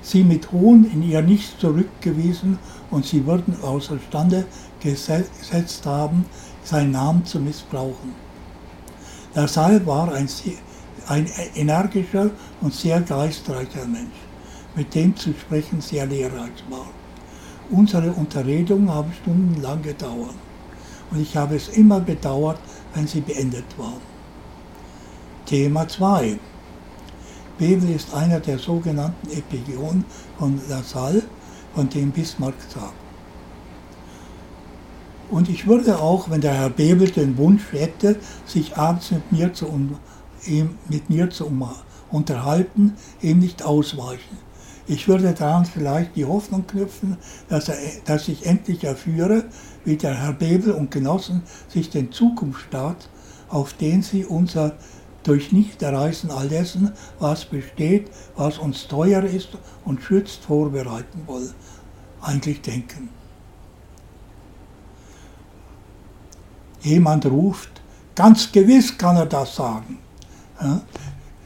sie 0.03 0.25
mit 0.25 0.53
Hohn 0.53 0.85
in 0.93 1.03
ihr 1.03 1.23
Nichts 1.23 1.59
zurückgewiesen 1.59 2.59
und 2.91 3.07
sie 3.07 3.25
würden 3.25 3.57
außerstande 3.63 4.45
gesetzt 4.81 5.87
haben, 5.87 6.27
seinen 6.65 6.91
Namen 6.91 7.25
zu 7.25 7.41
missbrauchen. 7.41 8.15
Lassalle 9.35 9.87
war 9.87 10.13
ein, 10.13 10.29
ein 11.13 11.29
energischer 11.55 12.31
und 12.63 12.73
sehr 12.73 12.99
geistreicher 13.03 13.85
Mensch, 13.87 14.19
mit 14.75 14.95
dem 14.95 15.15
zu 15.15 15.35
sprechen 15.35 15.83
sehr 15.83 16.07
lehrreich 16.07 16.65
war. 16.71 16.87
Unsere 17.71 18.13
Unterredungen 18.13 18.89
haben 18.89 19.13
stundenlang 19.21 19.83
gedauert 19.83 20.35
und 21.11 21.21
ich 21.21 21.37
habe 21.37 21.57
es 21.57 21.69
immer 21.69 22.01
bedauert, 22.01 22.59
wenn 22.95 23.07
sie 23.07 23.21
beendet 23.21 23.67
waren. 23.77 24.01
Thema 25.45 25.87
2. 25.87 26.39
Bebel 27.59 27.91
ist 27.91 28.15
einer 28.15 28.41
der 28.41 28.59
sogenannten 28.59 29.31
Epigionen 29.31 30.07
von 30.39 30.59
Lassalle, 30.71 31.23
von 31.75 31.91
dem 31.91 32.11
Bismarck 32.11 32.55
sagt. 32.73 32.95
Und 35.31 35.51
ich 35.51 35.67
würde 35.67 35.99
auch, 35.99 36.31
wenn 36.31 36.41
der 36.41 36.55
Herr 36.55 36.71
Bebel 36.71 37.11
den 37.11 37.37
Wunsch 37.37 37.73
hätte, 37.73 38.17
sich 38.47 38.77
abends 38.77 39.11
mit 39.11 39.33
mir 39.33 39.53
zu, 39.53 39.67
mit 40.89 41.11
mir 41.11 41.31
zu 41.31 41.51
unterhalten, 42.11 42.95
ihm 43.21 43.39
nicht 43.39 43.63
ausweichen. 43.63 44.39
Ich 44.87 45.07
würde 45.09 45.33
daran 45.33 45.65
vielleicht 45.65 46.17
die 46.17 46.25
Hoffnung 46.25 46.67
knüpfen, 46.67 47.17
dass, 47.49 47.69
er, 47.69 47.77
dass 48.05 48.29
ich 48.29 48.47
endlich 48.47 48.85
erführe, 48.85 49.45
wie 49.85 49.97
der 49.97 50.15
Herr 50.15 50.33
Bebel 50.33 50.73
und 50.73 50.91
Genossen 50.91 51.43
sich 51.69 51.89
den 51.89 52.11
Zukunftsstaat, 52.11 53.09
auf 53.49 53.75
den 53.75 54.03
sie 54.03 54.25
unser 54.25 54.77
durch 55.23 55.53
Nichterreißen 55.53 56.33
all 56.33 56.49
dessen, 56.49 56.93
was 57.21 57.45
besteht, 57.45 58.11
was 58.35 58.59
uns 58.59 58.89
teuer 58.89 59.23
ist 59.23 59.51
und 59.85 60.03
schützt, 60.03 60.45
vorbereiten 60.45 61.23
wollen, 61.27 61.55
eigentlich 62.21 62.61
denken. 62.61 63.09
jemand 66.83 67.27
ruft, 67.27 67.81
ganz 68.15 68.51
gewiss 68.51 68.97
kann 68.97 69.17
er 69.17 69.27
das 69.27 69.57
sagen. 69.57 69.99
Ja? 70.63 70.81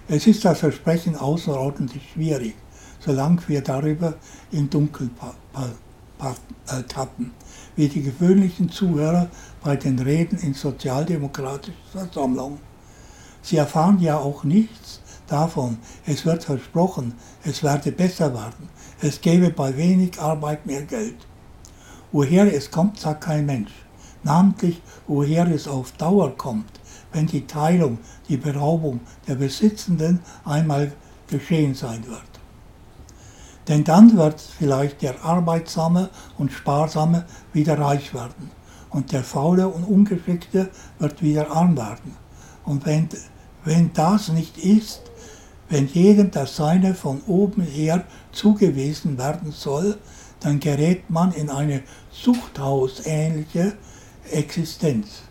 Es 0.09 0.27
ist 0.27 0.45
das 0.45 0.61
Versprechen 0.61 1.17
außerordentlich 1.17 2.13
schwierig, 2.13 2.55
solange 3.01 3.41
wir 3.49 3.61
darüber 3.61 4.15
im 4.53 4.71
Dunkeln 4.71 5.11
äh, 5.55 6.83
tappen, 6.85 7.33
wie 7.75 7.89
die 7.89 8.03
gewöhnlichen 8.03 8.71
Zuhörer 8.71 9.29
bei 9.63 9.77
den 9.77 9.99
Reden 9.99 10.39
in 10.39 10.55
sozialdemokratischen 10.55 11.75
Versammlungen. 11.91 12.59
Sie 13.43 13.57
erfahren 13.57 14.01
ja 14.01 14.19
auch 14.19 14.45
nichts 14.45 15.01
davon. 15.27 15.79
Es 16.07 16.25
wird 16.25 16.45
versprochen, 16.45 17.15
es 17.45 17.63
werde 17.63 17.93
besser 17.93 18.33
werden. 18.33 18.69
Es 19.01 19.21
gebe 19.21 19.51
bei 19.51 19.77
wenig 19.77 20.21
Arbeit 20.21 20.67
mehr 20.67 20.83
Geld. 20.83 21.27
Woher 22.13 22.53
es 22.53 22.71
kommt, 22.71 23.01
sagt 23.01 23.25
kein 23.25 23.45
Mensch 23.45 23.73
namentlich 24.27 24.83
woher 25.07 25.47
es 25.47 25.67
auf 25.69 25.93
Dauer 25.93 26.37
kommt, 26.37 26.81
wenn 27.13 27.27
die 27.27 27.47
Teilung, 27.47 27.99
die 28.29 28.37
Beraubung 28.37 29.01
der 29.29 29.37
Besitzenden 29.37 30.21
einmal 30.45 30.93
geschehen 31.29 31.75
sein 31.75 32.07
wird. 32.07 32.23
Denn 33.69 33.83
dann 33.83 34.17
wird 34.17 34.41
vielleicht 34.41 35.03
der 35.03 35.25
Arbeitsame 35.25 36.11
und 36.39 36.53
Sparsame 36.53 37.25
wieder 37.53 37.79
reich 37.79 38.15
werden 38.15 38.51
und 38.91 39.13
der 39.13 39.25
Faule 39.25 39.69
und 39.69 39.85
Ungeschickte 39.85 40.71
wird 40.99 41.23
wieder 41.23 41.51
arm 41.51 41.77
werden. 41.77 42.17
Und 42.65 42.87
wenn, 42.87 43.09
wenn 43.65 43.93
das 43.93 44.29
nicht 44.29 44.59
ist, 44.59 45.03
wenn 45.69 45.89
jedem 45.89 46.31
das 46.31 46.57
Seine 46.57 46.95
von 46.95 47.21
oben 47.27 47.63
her 47.63 48.05
zugewiesen 48.33 49.19
werden 49.19 49.51
soll, 49.51 49.99
dann 50.41 50.61
gerät 50.61 51.11
man 51.11 51.33
in 51.33 51.51
eine 51.51 51.83
zuchthausähnliche 52.13 53.73
Existenz, 54.31 55.23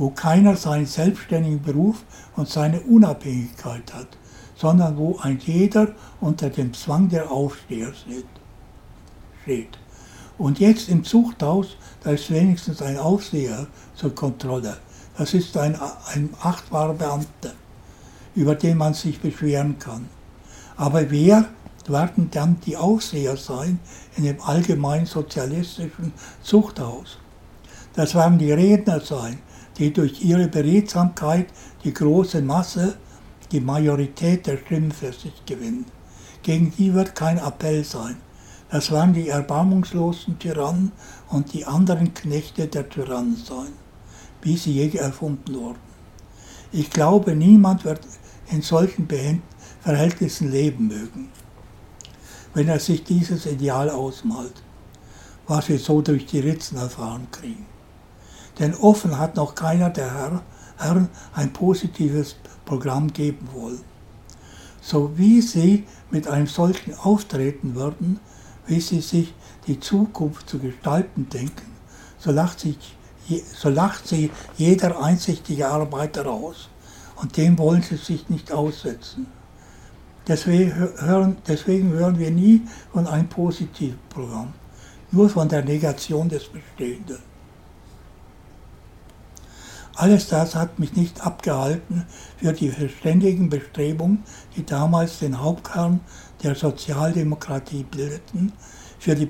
wo 0.00 0.08
keiner 0.08 0.56
seinen 0.56 0.86
selbstständigen 0.86 1.60
Beruf 1.60 1.98
und 2.34 2.48
seine 2.48 2.80
Unabhängigkeit 2.80 3.92
hat, 3.92 4.08
sondern 4.56 4.96
wo 4.96 5.18
ein 5.18 5.38
jeder 5.40 5.88
unter 6.22 6.48
dem 6.48 6.72
Zwang 6.72 7.10
der 7.10 7.30
Aufsteher 7.30 7.92
steht. 9.42 9.78
Und 10.38 10.58
jetzt 10.58 10.88
im 10.88 11.04
Zuchthaus, 11.04 11.76
da 12.02 12.12
ist 12.12 12.30
wenigstens 12.30 12.80
ein 12.80 12.96
Aufseher 12.96 13.66
zur 13.94 14.14
Kontrolle. 14.14 14.78
Das 15.18 15.34
ist 15.34 15.54
ein, 15.58 15.78
ein 16.14 16.30
achtbarer 16.40 16.94
Beamter, 16.94 17.52
über 18.34 18.54
den 18.54 18.78
man 18.78 18.94
sich 18.94 19.20
beschweren 19.20 19.78
kann. 19.78 20.08
Aber 20.78 21.10
wer 21.10 21.44
werden 21.88 22.30
dann 22.30 22.58
die 22.64 22.78
Aufseher 22.78 23.36
sein 23.36 23.78
in 24.16 24.24
dem 24.24 24.40
allgemein 24.40 25.04
sozialistischen 25.04 26.14
Zuchthaus? 26.42 27.18
Das 27.92 28.14
werden 28.14 28.38
die 28.38 28.52
Redner 28.52 29.00
sein, 29.00 29.40
die 29.80 29.92
durch 29.92 30.22
ihre 30.22 30.46
Beredsamkeit 30.46 31.46
die 31.84 31.94
große 31.94 32.42
Masse, 32.42 32.96
die 33.50 33.60
Majorität 33.60 34.46
der 34.46 34.58
Stimmen 34.58 34.92
für 34.92 35.12
sich 35.12 35.44
gewinnen. 35.46 35.86
Gegen 36.42 36.70
die 36.76 36.92
wird 36.92 37.14
kein 37.14 37.38
Appell 37.38 37.82
sein. 37.82 38.18
Das 38.70 38.90
werden 38.92 39.14
die 39.14 39.28
erbarmungslosen 39.28 40.38
Tyrannen 40.38 40.92
und 41.30 41.54
die 41.54 41.64
anderen 41.64 42.12
Knechte 42.12 42.68
der 42.68 42.88
Tyrannen 42.88 43.36
sein, 43.36 43.72
wie 44.42 44.56
sie 44.56 44.72
je 44.72 44.96
erfunden 44.98 45.54
wurden. 45.54 45.80
Ich 46.72 46.90
glaube, 46.90 47.34
niemand 47.34 47.84
wird 47.84 48.00
in 48.50 48.62
solchen 48.62 49.08
Verhältnissen 49.80 50.52
leben 50.52 50.88
mögen, 50.88 51.30
wenn 52.52 52.68
er 52.68 52.78
sich 52.78 53.02
dieses 53.02 53.46
Ideal 53.46 53.88
ausmalt, 53.88 54.62
was 55.48 55.68
wir 55.70 55.78
so 55.78 56.02
durch 56.02 56.26
die 56.26 56.40
Ritzen 56.40 56.76
erfahren 56.76 57.26
kriegen. 57.32 57.66
Denn 58.60 58.74
offen 58.74 59.18
hat 59.18 59.36
noch 59.36 59.54
keiner 59.54 59.90
der 59.90 60.14
Herr, 60.14 60.42
Herren 60.76 61.08
ein 61.34 61.52
positives 61.52 62.36
Programm 62.64 63.12
geben 63.12 63.48
wollen. 63.52 63.80
So 64.82 65.18
wie 65.18 65.40
sie 65.40 65.84
mit 66.10 66.28
einem 66.28 66.46
solchen 66.46 66.94
auftreten 66.94 67.74
würden, 67.74 68.20
wie 68.66 68.80
sie 68.80 69.00
sich 69.00 69.34
die 69.66 69.80
Zukunft 69.80 70.48
zu 70.48 70.58
gestalten 70.58 71.28
denken, 71.28 71.70
so 72.18 72.30
lacht, 72.30 72.60
sich, 72.60 72.96
so 73.54 73.70
lacht 73.70 74.06
sie 74.06 74.30
jeder 74.56 75.02
einsichtige 75.02 75.68
Arbeiter 75.68 76.26
aus. 76.26 76.68
Und 77.16 77.36
dem 77.36 77.58
wollen 77.58 77.82
sie 77.82 77.96
sich 77.96 78.28
nicht 78.28 78.52
aussetzen. 78.52 79.26
Deswegen 80.26 80.74
hören, 80.74 81.36
deswegen 81.46 81.90
hören 81.90 82.18
wir 82.18 82.30
nie 82.30 82.62
von 82.92 83.06
einem 83.06 83.28
positiven 83.28 83.98
Programm, 84.08 84.52
nur 85.10 85.28
von 85.28 85.48
der 85.48 85.64
Negation 85.64 86.28
des 86.28 86.44
Bestehenden. 86.44 87.29
Alles 89.96 90.28
das 90.28 90.54
hat 90.54 90.78
mich 90.78 90.94
nicht 90.94 91.20
abgehalten 91.26 92.06
für 92.38 92.52
die 92.52 92.70
verständigen 92.70 93.50
Bestrebungen, 93.50 94.22
die 94.56 94.64
damals 94.64 95.18
den 95.18 95.40
Hauptkern 95.40 96.00
der 96.42 96.54
Sozialdemokratie 96.54 97.84
bildeten, 97.84 98.52
für 98.98 99.14
die 99.14 99.28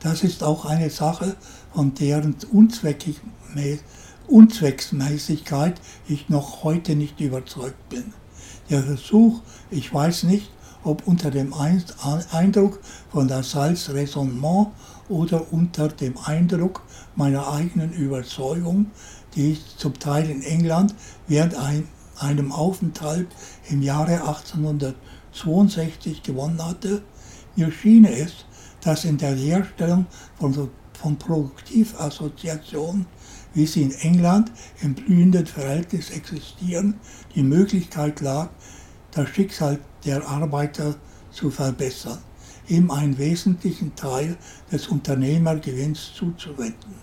Das 0.00 0.22
ist 0.22 0.42
auch 0.42 0.66
eine 0.66 0.90
Sache, 0.90 1.36
von 1.72 1.94
deren 1.94 2.36
Unzweckmäßigkeit 2.50 4.01
Unzwecksmäßigkeit 4.28 5.80
ich 6.08 6.28
noch 6.28 6.64
heute 6.64 6.96
nicht 6.96 7.20
überzeugt 7.20 7.88
bin. 7.88 8.12
Der 8.70 8.82
Versuch, 8.82 9.40
ich 9.70 9.92
weiß 9.92 10.24
nicht, 10.24 10.50
ob 10.84 11.06
unter 11.06 11.30
dem 11.30 11.54
Eindruck 11.54 12.80
von 13.10 13.28
Lassalles 13.28 13.94
Raisonnement 13.94 14.68
oder 15.08 15.52
unter 15.52 15.88
dem 15.88 16.18
Eindruck 16.18 16.82
meiner 17.14 17.52
eigenen 17.52 17.92
Überzeugung, 17.92 18.86
die 19.34 19.52
ich 19.52 19.76
zum 19.76 19.98
Teil 19.98 20.30
in 20.30 20.42
England 20.42 20.94
während 21.28 21.54
ein, 21.54 21.86
einem 22.18 22.52
Aufenthalt 22.52 23.28
im 23.68 23.82
Jahre 23.82 24.22
1862 24.22 26.22
gewonnen 26.22 26.64
hatte, 26.64 27.02
mir 27.56 27.70
schien 27.70 28.04
es, 28.04 28.46
dass 28.80 29.04
in 29.04 29.18
der 29.18 29.34
Herstellung 29.34 30.06
von, 30.38 30.70
von 31.00 31.16
Produktivassoziationen 31.16 33.06
wie 33.54 33.66
sie 33.66 33.82
in 33.82 33.92
England 33.92 34.50
im 34.80 34.94
blühenden 34.94 35.46
Verhältnis 35.46 36.10
existieren, 36.10 36.94
die 37.34 37.42
Möglichkeit 37.42 38.20
lag, 38.20 38.50
das 39.10 39.28
Schicksal 39.28 39.78
der 40.04 40.26
Arbeiter 40.26 40.96
zu 41.30 41.50
verbessern, 41.50 42.18
ihm 42.68 42.90
einen 42.90 43.18
wesentlichen 43.18 43.94
Teil 43.94 44.36
des 44.70 44.88
Unternehmergewinns 44.88 46.12
zuzuwenden. 46.14 46.94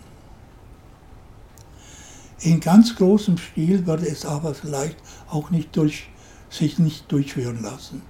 In 2.41 2.59
ganz 2.61 2.95
großem 2.95 3.37
Stil 3.37 3.85
würde 3.85 4.07
es 4.07 4.25
aber 4.25 4.53
vielleicht 4.53 4.97
auch 5.29 5.49
nicht 5.49 5.75
durch, 5.75 6.09
sich 6.49 6.79
nicht 6.79 7.11
durchführen 7.11 7.61
lassen. 7.61 8.01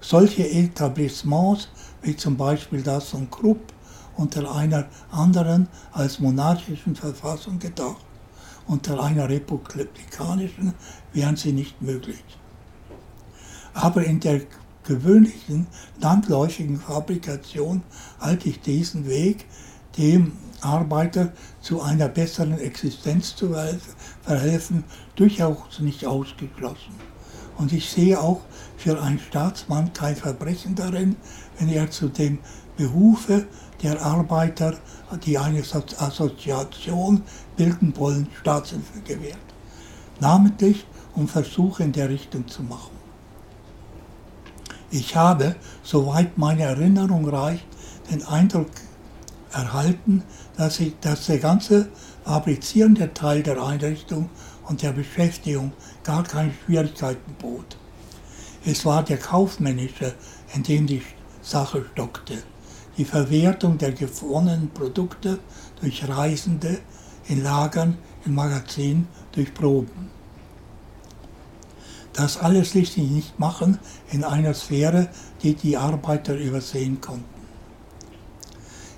Solche 0.00 0.48
Etablissements 0.48 1.68
wie 2.02 2.16
zum 2.16 2.36
Beispiel 2.36 2.82
das 2.82 3.10
von 3.10 3.30
Krupp 3.30 3.60
unter 4.16 4.54
einer 4.54 4.86
anderen 5.10 5.68
als 5.92 6.18
monarchischen 6.18 6.96
Verfassung 6.96 7.58
gedacht, 7.58 8.04
unter 8.66 9.02
einer 9.02 9.28
republikanischen 9.28 10.74
wären 11.12 11.36
sie 11.36 11.52
nicht 11.52 11.80
möglich. 11.80 12.24
Aber 13.74 14.04
in 14.04 14.20
der 14.20 14.40
gewöhnlichen 14.84 15.66
landläufigen 16.00 16.78
Fabrikation 16.78 17.82
halte 18.20 18.48
ich 18.48 18.60
diesen 18.60 19.06
Weg, 19.06 19.46
dem 19.98 20.32
Arbeiter 20.60 21.32
zu 21.60 21.82
einer 21.82 22.08
besseren 22.08 22.58
Existenz 22.58 23.36
zu 23.36 23.54
verhelfen, 24.22 24.84
durchaus 25.14 25.80
nicht 25.80 26.06
ausgeschlossen. 26.06 26.94
Und 27.58 27.72
ich 27.72 27.88
sehe 27.88 28.20
auch 28.20 28.40
für 28.76 29.00
einen 29.00 29.18
Staatsmann 29.18 29.92
kein 29.92 30.16
Verbrechen 30.16 30.74
darin, 30.74 31.16
wenn 31.58 31.68
er 31.68 31.90
zu 31.90 32.08
dem 32.08 32.38
Behufe 32.76 33.46
der 33.82 34.00
Arbeiter, 34.02 34.74
die 35.24 35.38
eine 35.38 35.60
Assoziation 35.60 37.22
bilden 37.56 37.94
wollen, 37.96 38.28
Staatshilfe 38.40 39.00
gewährt. 39.04 39.38
Namentlich, 40.20 40.86
um 41.14 41.28
Versuche 41.28 41.82
in 41.82 41.92
der 41.92 42.08
Richtung 42.08 42.46
zu 42.48 42.62
machen. 42.62 42.96
Ich 44.90 45.16
habe, 45.16 45.56
soweit 45.82 46.38
meine 46.38 46.62
Erinnerung 46.62 47.28
reicht, 47.28 47.66
den 48.10 48.24
Eindruck 48.24 48.70
erhalten, 49.52 50.22
dass, 50.56 50.80
ich, 50.80 50.98
dass 51.00 51.26
der 51.26 51.38
ganze 51.38 51.88
fabrizierende 52.24 53.12
Teil 53.12 53.42
der 53.42 53.62
Einrichtung 53.62 54.30
und 54.64 54.82
der 54.82 54.92
Beschäftigung 54.92 55.72
gar 56.04 56.22
keine 56.22 56.52
Schwierigkeiten 56.52 57.34
bot. 57.38 57.76
Es 58.64 58.84
war 58.84 59.02
der 59.02 59.18
kaufmännische, 59.18 60.14
in 60.54 60.62
dem 60.62 60.86
die 60.86 61.02
Sache 61.40 61.84
stockte. 61.92 62.42
Die 62.96 63.04
Verwertung 63.04 63.78
der 63.78 63.92
gewonnenen 63.92 64.70
Produkte 64.70 65.38
durch 65.80 66.08
Reisende 66.08 66.78
in 67.28 67.42
Lagern, 67.42 67.98
in 68.24 68.34
Magazinen, 68.34 69.08
durch 69.32 69.52
Proben. 69.52 70.10
Das 72.12 72.38
alles 72.38 72.72
ließ 72.72 72.94
sich 72.94 73.10
nicht 73.10 73.38
machen 73.38 73.78
in 74.10 74.24
einer 74.24 74.54
Sphäre, 74.54 75.08
die 75.42 75.54
die 75.54 75.76
Arbeiter 75.76 76.34
übersehen 76.34 77.00
konnten. 77.00 77.24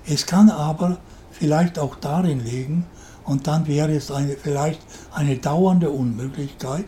Es 0.05 0.25
kann 0.25 0.49
aber 0.49 0.99
vielleicht 1.31 1.77
auch 1.77 1.95
darin 1.95 2.39
liegen, 2.39 2.85
und 3.25 3.45
dann 3.45 3.67
wäre 3.67 3.93
es 3.93 4.09
eine, 4.09 4.35
vielleicht 4.37 4.81
eine 5.11 5.37
dauernde 5.37 5.91
Unmöglichkeit, 5.91 6.87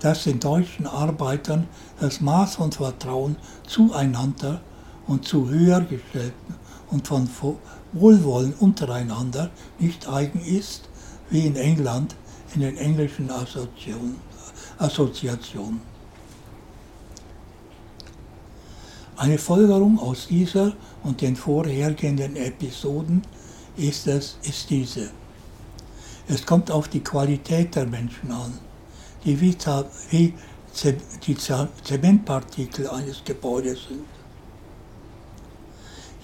dass 0.00 0.24
den 0.24 0.40
deutschen 0.40 0.86
Arbeitern 0.86 1.68
das 2.00 2.20
Maß 2.20 2.56
von 2.56 2.72
Vertrauen 2.72 3.36
zueinander 3.66 4.60
und 5.08 5.24
zu 5.24 5.48
höhergestellten 5.48 6.54
und 6.90 7.06
von 7.06 7.28
Wohlwollen 7.92 8.54
untereinander 8.54 9.50
nicht 9.78 10.08
eigen 10.08 10.40
ist, 10.40 10.88
wie 11.30 11.46
in 11.46 11.56
England 11.56 12.14
in 12.54 12.60
den 12.60 12.76
englischen 12.76 13.30
Assoziationen. 14.78 15.80
Eine 19.16 19.38
Folgerung 19.38 19.98
aus 19.98 20.28
dieser 20.28 20.74
und 21.02 21.20
den 21.20 21.34
vorhergehenden 21.34 22.36
Episoden 22.36 23.22
ist, 23.76 24.06
es, 24.06 24.38
ist 24.42 24.70
diese. 24.70 25.10
Es 26.28 26.46
kommt 26.46 26.70
auf 26.70 26.88
die 26.88 27.00
Qualität 27.00 27.74
der 27.74 27.86
Menschen 27.86 28.30
an, 28.30 28.52
die 29.24 29.40
wie, 29.40 29.56
wie 30.10 30.34
die 31.26 31.36
Zementpartikel 31.36 32.88
eines 32.88 33.24
Gebäudes 33.24 33.86
sind. 33.88 34.17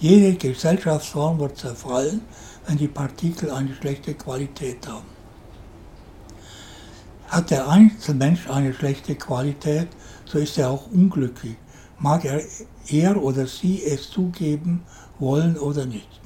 Jede 0.07 0.35
Gesellschaftsform 0.35 1.39
wird 1.39 1.57
zerfallen, 1.57 2.21
wenn 2.67 2.77
die 2.77 2.87
Partikel 2.87 3.49
eine 3.49 3.73
schlechte 3.73 4.13
Qualität 4.13 4.87
haben. 4.87 5.09
Hat 7.27 7.49
der 7.49 7.67
Einzelmensch 7.67 8.47
eine 8.47 8.71
schlechte 8.75 9.15
Qualität, 9.15 9.87
so 10.25 10.37
ist 10.37 10.59
er 10.59 10.69
auch 10.69 10.91
unglücklich, 10.91 11.55
mag 11.97 12.23
er, 12.23 12.39
er 12.87 13.19
oder 13.19 13.47
sie 13.47 13.83
es 13.83 14.11
zugeben 14.11 14.83
wollen 15.17 15.57
oder 15.57 15.87
nicht. 15.87 16.21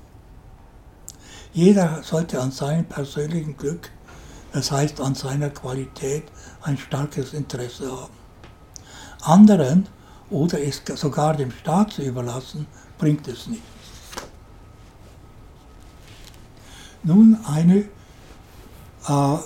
Jeder 1.54 2.04
sollte 2.04 2.42
an 2.42 2.52
seinem 2.52 2.84
persönlichen 2.84 3.56
Glück, 3.56 3.92
das 4.52 4.74
heißt 4.74 5.00
an 5.00 5.16
seiner 5.16 5.52
Qualität, 5.52 6.26
ein 6.64 6.78
starkes 6.78 7.32
Interesse 7.32 7.90
haben. 7.90 8.14
Anderen 9.22 9.88
oder 10.30 10.60
es 10.62 10.82
sogar 10.96 11.38
dem 11.38 11.52
Staat 11.52 11.94
zu 11.94 12.02
überlassen, 12.02 12.68
bringt 13.00 13.28
es 13.28 13.48
nicht. 13.48 13.64
Nun 17.02 17.38
eine 17.46 17.86
äh, 19.08 19.38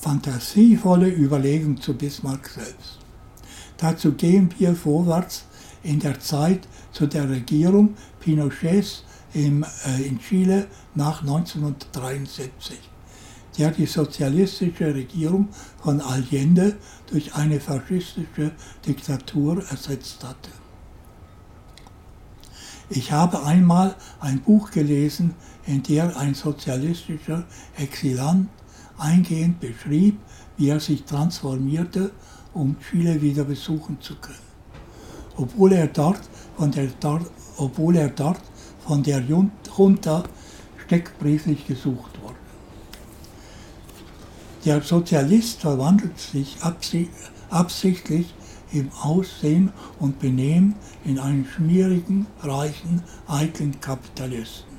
fantasievolle 0.00 1.08
Überlegung 1.08 1.80
zu 1.80 1.94
Bismarck 1.94 2.48
selbst. 2.48 2.98
Dazu 3.76 4.12
gehen 4.12 4.52
wir 4.58 4.74
vorwärts 4.74 5.44
in 5.82 6.00
der 6.00 6.18
Zeit 6.18 6.66
zu 6.90 7.06
der 7.06 7.28
Regierung 7.28 7.94
Pinochets 8.20 9.04
im, 9.34 9.64
äh, 9.84 10.02
in 10.02 10.18
Chile 10.18 10.66
nach 10.94 11.20
1973, 11.20 12.78
der 13.58 13.70
die 13.70 13.86
sozialistische 13.86 14.94
Regierung 14.94 15.48
von 15.82 16.00
Allende 16.00 16.76
durch 17.10 17.34
eine 17.34 17.60
faschistische 17.60 18.52
Diktatur 18.86 19.62
ersetzt 19.68 20.24
hatte. 20.24 20.65
Ich 22.88 23.10
habe 23.10 23.42
einmal 23.42 23.96
ein 24.20 24.40
Buch 24.40 24.70
gelesen, 24.70 25.34
in 25.66 25.82
der 25.82 26.16
ein 26.16 26.34
sozialistischer 26.34 27.44
Exilant 27.76 28.48
eingehend 28.96 29.58
beschrieb, 29.58 30.18
wie 30.56 30.68
er 30.68 30.78
sich 30.78 31.04
transformierte, 31.04 32.12
um 32.54 32.76
Chile 32.78 33.20
wieder 33.20 33.44
besuchen 33.44 34.00
zu 34.00 34.14
können. 34.16 34.38
Obwohl 35.36 35.72
er 35.72 35.88
dort 35.88 36.20
von 36.56 36.70
der, 36.70 36.88
obwohl 37.56 37.96
er 37.96 38.08
dort 38.08 38.40
von 38.86 39.02
der 39.02 39.20
Junta 39.20 40.22
steckbrieflich 40.86 41.66
gesucht 41.66 42.22
wurde. 42.22 42.36
Der 44.64 44.80
Sozialist 44.80 45.60
verwandelt 45.60 46.18
sich 46.18 46.56
absichtlich 47.50 48.32
im 48.72 48.90
Aussehen 49.02 49.72
und 49.98 50.18
Benehmen 50.18 50.74
in 51.04 51.18
einen 51.18 51.46
schmierigen, 51.46 52.26
reichen, 52.42 53.02
eitlen 53.28 53.80
Kapitalisten. 53.80 54.76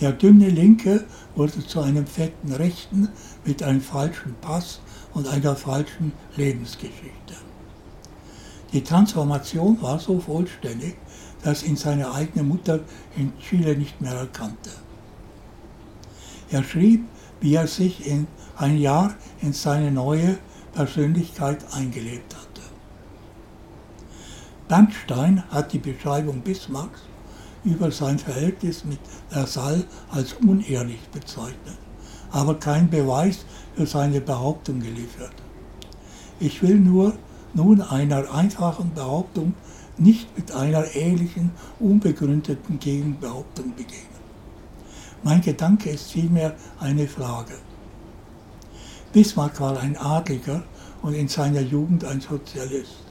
Der 0.00 0.12
dünne 0.12 0.48
Linke 0.48 1.04
wurde 1.36 1.64
zu 1.66 1.80
einem 1.80 2.06
fetten 2.06 2.52
Rechten 2.52 3.08
mit 3.44 3.62
einem 3.62 3.82
falschen 3.82 4.34
Pass 4.40 4.80
und 5.12 5.28
einer 5.28 5.56
falschen 5.56 6.12
Lebensgeschichte. 6.36 7.34
Die 8.72 8.82
Transformation 8.82 9.80
war 9.82 9.98
so 9.98 10.18
vollständig, 10.20 10.96
dass 11.42 11.62
ihn 11.62 11.76
seine 11.76 12.12
eigene 12.12 12.44
Mutter 12.44 12.80
in 13.16 13.32
Chile 13.38 13.76
nicht 13.76 14.00
mehr 14.00 14.14
erkannte. 14.14 14.70
Er 16.50 16.62
schrieb, 16.64 17.04
wie 17.40 17.54
er 17.54 17.66
sich 17.66 18.06
in 18.06 18.26
ein 18.56 18.78
Jahr 18.78 19.14
in 19.40 19.52
seine 19.52 19.90
neue 19.90 20.38
Persönlichkeit 20.72 21.64
eingelebt 21.72 22.34
hatte. 22.34 22.39
Bernstein 24.70 25.42
hat 25.50 25.72
die 25.72 25.80
Beschreibung 25.80 26.42
Bismarcks 26.42 27.00
über 27.64 27.90
sein 27.90 28.20
Verhältnis 28.20 28.84
mit 28.84 29.00
Lassalle 29.32 29.84
als 30.12 30.34
unehrlich 30.34 31.00
bezeichnet, 31.12 31.76
aber 32.30 32.54
kein 32.54 32.88
Beweis 32.88 33.44
für 33.74 33.84
seine 33.84 34.20
Behauptung 34.20 34.78
geliefert. 34.78 35.32
Ich 36.38 36.62
will 36.62 36.76
nur 36.76 37.14
nun 37.52 37.80
einer 37.80 38.32
einfachen 38.32 38.94
Behauptung 38.94 39.54
nicht 39.98 40.36
mit 40.36 40.52
einer 40.52 40.94
ähnlichen, 40.94 41.50
unbegründeten 41.80 42.78
Gegenbehauptung 42.78 43.74
begegnen. 43.74 44.20
Mein 45.24 45.40
Gedanke 45.40 45.90
ist 45.90 46.12
vielmehr 46.12 46.54
eine 46.78 47.08
Frage. 47.08 47.54
Bismarck 49.12 49.60
war 49.60 49.80
ein 49.80 49.96
Adliger 49.96 50.62
und 51.02 51.14
in 51.14 51.26
seiner 51.26 51.60
Jugend 51.60 52.04
ein 52.04 52.20
Sozialist. 52.20 53.09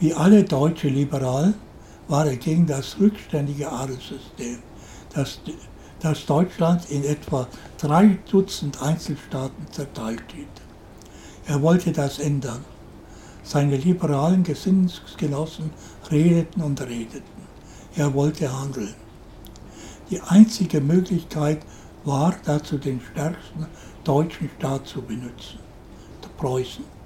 Wie 0.00 0.14
alle 0.14 0.44
deutsche 0.44 0.88
Liberalen 0.88 1.52
war 2.08 2.26
er 2.26 2.36
gegen 2.36 2.66
das 2.66 2.98
rückständige 2.98 3.70
Adelssystem, 3.70 4.60
das, 5.14 5.40
das 6.00 6.24
Deutschland 6.24 6.90
in 6.90 7.04
etwa 7.04 7.46
drei 7.76 8.18
Dutzend 8.30 8.80
Einzelstaaten 8.80 9.66
zerteilt 9.70 10.24
hielt. 10.34 10.48
Er 11.46 11.60
wollte 11.60 11.92
das 11.92 12.18
ändern. 12.18 12.64
Seine 13.42 13.76
liberalen 13.76 14.42
Gesinnungsgenossen 14.42 15.70
redeten 16.10 16.62
und 16.62 16.80
redeten. 16.80 17.22
Er 17.94 18.14
wollte 18.14 18.50
handeln. 18.50 18.94
Die 20.08 20.20
einzige 20.22 20.80
Möglichkeit 20.80 21.60
war 22.04 22.34
dazu 22.46 22.78
den 22.78 23.02
stärksten 23.02 23.66
deutschen 24.02 24.48
Staat 24.56 24.86
zu 24.86 25.02
benutzen, 25.02 25.58
Preußen. 26.38 26.99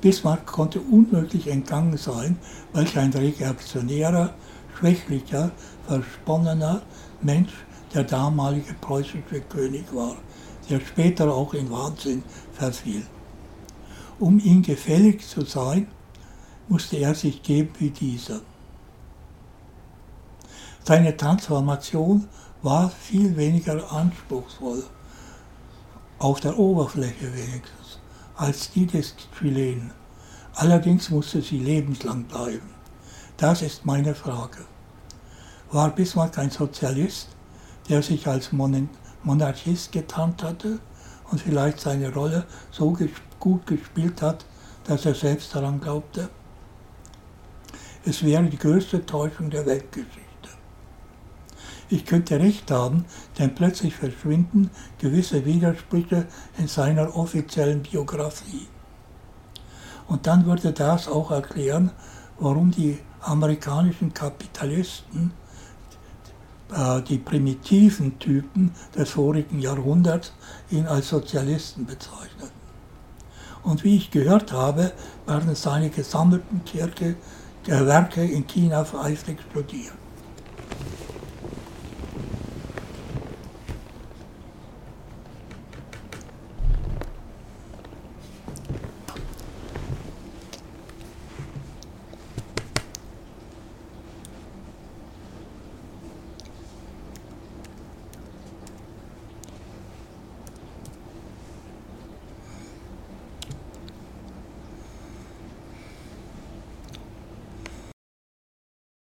Bismarck 0.00 0.46
konnte 0.46 0.80
unmöglich 0.80 1.48
entgangen 1.48 1.96
sein, 1.96 2.38
welch 2.72 2.96
ein 2.96 3.12
reaktionärer, 3.12 4.32
schwächlicher, 4.78 5.50
versponnener 5.86 6.82
Mensch 7.20 7.52
der 7.94 8.04
damalige 8.04 8.74
preußische 8.74 9.40
König 9.48 9.84
war, 9.92 10.14
der 10.70 10.80
später 10.80 11.32
auch 11.32 11.54
in 11.54 11.70
Wahnsinn 11.70 12.22
verfiel. 12.52 13.02
Um 14.20 14.38
ihm 14.38 14.62
gefällig 14.62 15.26
zu 15.26 15.44
sein, 15.44 15.88
musste 16.68 16.96
er 16.96 17.14
sich 17.14 17.42
geben 17.42 17.70
wie 17.78 17.90
dieser. 17.90 18.40
Seine 20.84 21.16
Transformation 21.16 22.28
war 22.62 22.90
viel 22.90 23.36
weniger 23.36 23.90
anspruchsvoll, 23.92 24.84
auf 26.18 26.40
der 26.40 26.58
Oberfläche 26.58 27.32
wenigstens, 27.32 27.77
als 28.38 28.70
die 28.70 28.86
des 28.86 29.16
Chilenen. 29.36 29.90
Allerdings 30.54 31.10
musste 31.10 31.42
sie 31.42 31.58
lebenslang 31.58 32.22
bleiben. 32.24 32.70
Das 33.36 33.62
ist 33.62 33.84
meine 33.84 34.14
Frage. 34.14 34.58
War 35.72 35.90
Bismarck 35.90 36.38
ein 36.38 36.50
Sozialist, 36.50 37.30
der 37.88 38.00
sich 38.00 38.28
als 38.28 38.52
Monarchist 38.52 39.90
getarnt 39.90 40.44
hatte 40.44 40.78
und 41.30 41.40
vielleicht 41.40 41.80
seine 41.80 42.14
Rolle 42.14 42.46
so 42.70 42.96
gut 43.40 43.66
gespielt 43.66 44.22
hat, 44.22 44.46
dass 44.84 45.04
er 45.04 45.14
selbst 45.14 45.52
daran 45.54 45.80
glaubte? 45.80 46.28
Es 48.04 48.24
wäre 48.24 48.44
die 48.44 48.56
größte 48.56 49.04
Täuschung 49.04 49.50
der 49.50 49.66
Weltgeschichte. 49.66 50.27
Ich 51.90 52.04
könnte 52.04 52.38
recht 52.38 52.70
haben, 52.70 53.06
denn 53.38 53.54
plötzlich 53.54 53.94
verschwinden 53.94 54.70
gewisse 54.98 55.44
Widersprüche 55.46 56.26
in 56.58 56.68
seiner 56.68 57.16
offiziellen 57.16 57.82
Biografie. 57.82 58.66
Und 60.06 60.26
dann 60.26 60.44
würde 60.46 60.72
das 60.72 61.08
auch 61.08 61.30
erklären, 61.30 61.90
warum 62.38 62.70
die 62.70 62.98
amerikanischen 63.20 64.12
Kapitalisten 64.12 65.32
äh, 66.72 67.00
die 67.02 67.18
primitiven 67.18 68.18
Typen 68.18 68.72
des 68.94 69.10
vorigen 69.10 69.58
Jahrhunderts 69.58 70.32
ihn 70.70 70.86
als 70.86 71.08
Sozialisten 71.08 71.86
bezeichneten. 71.86 72.58
Und 73.62 73.84
wie 73.84 73.96
ich 73.96 74.10
gehört 74.10 74.52
habe, 74.52 74.92
werden 75.26 75.54
seine 75.54 75.90
gesammelten 75.90 76.64
Kirche, 76.64 77.16
Werke 77.66 78.24
in 78.24 78.46
China 78.46 78.86
eifrig 79.02 79.38
studiert. 79.50 79.92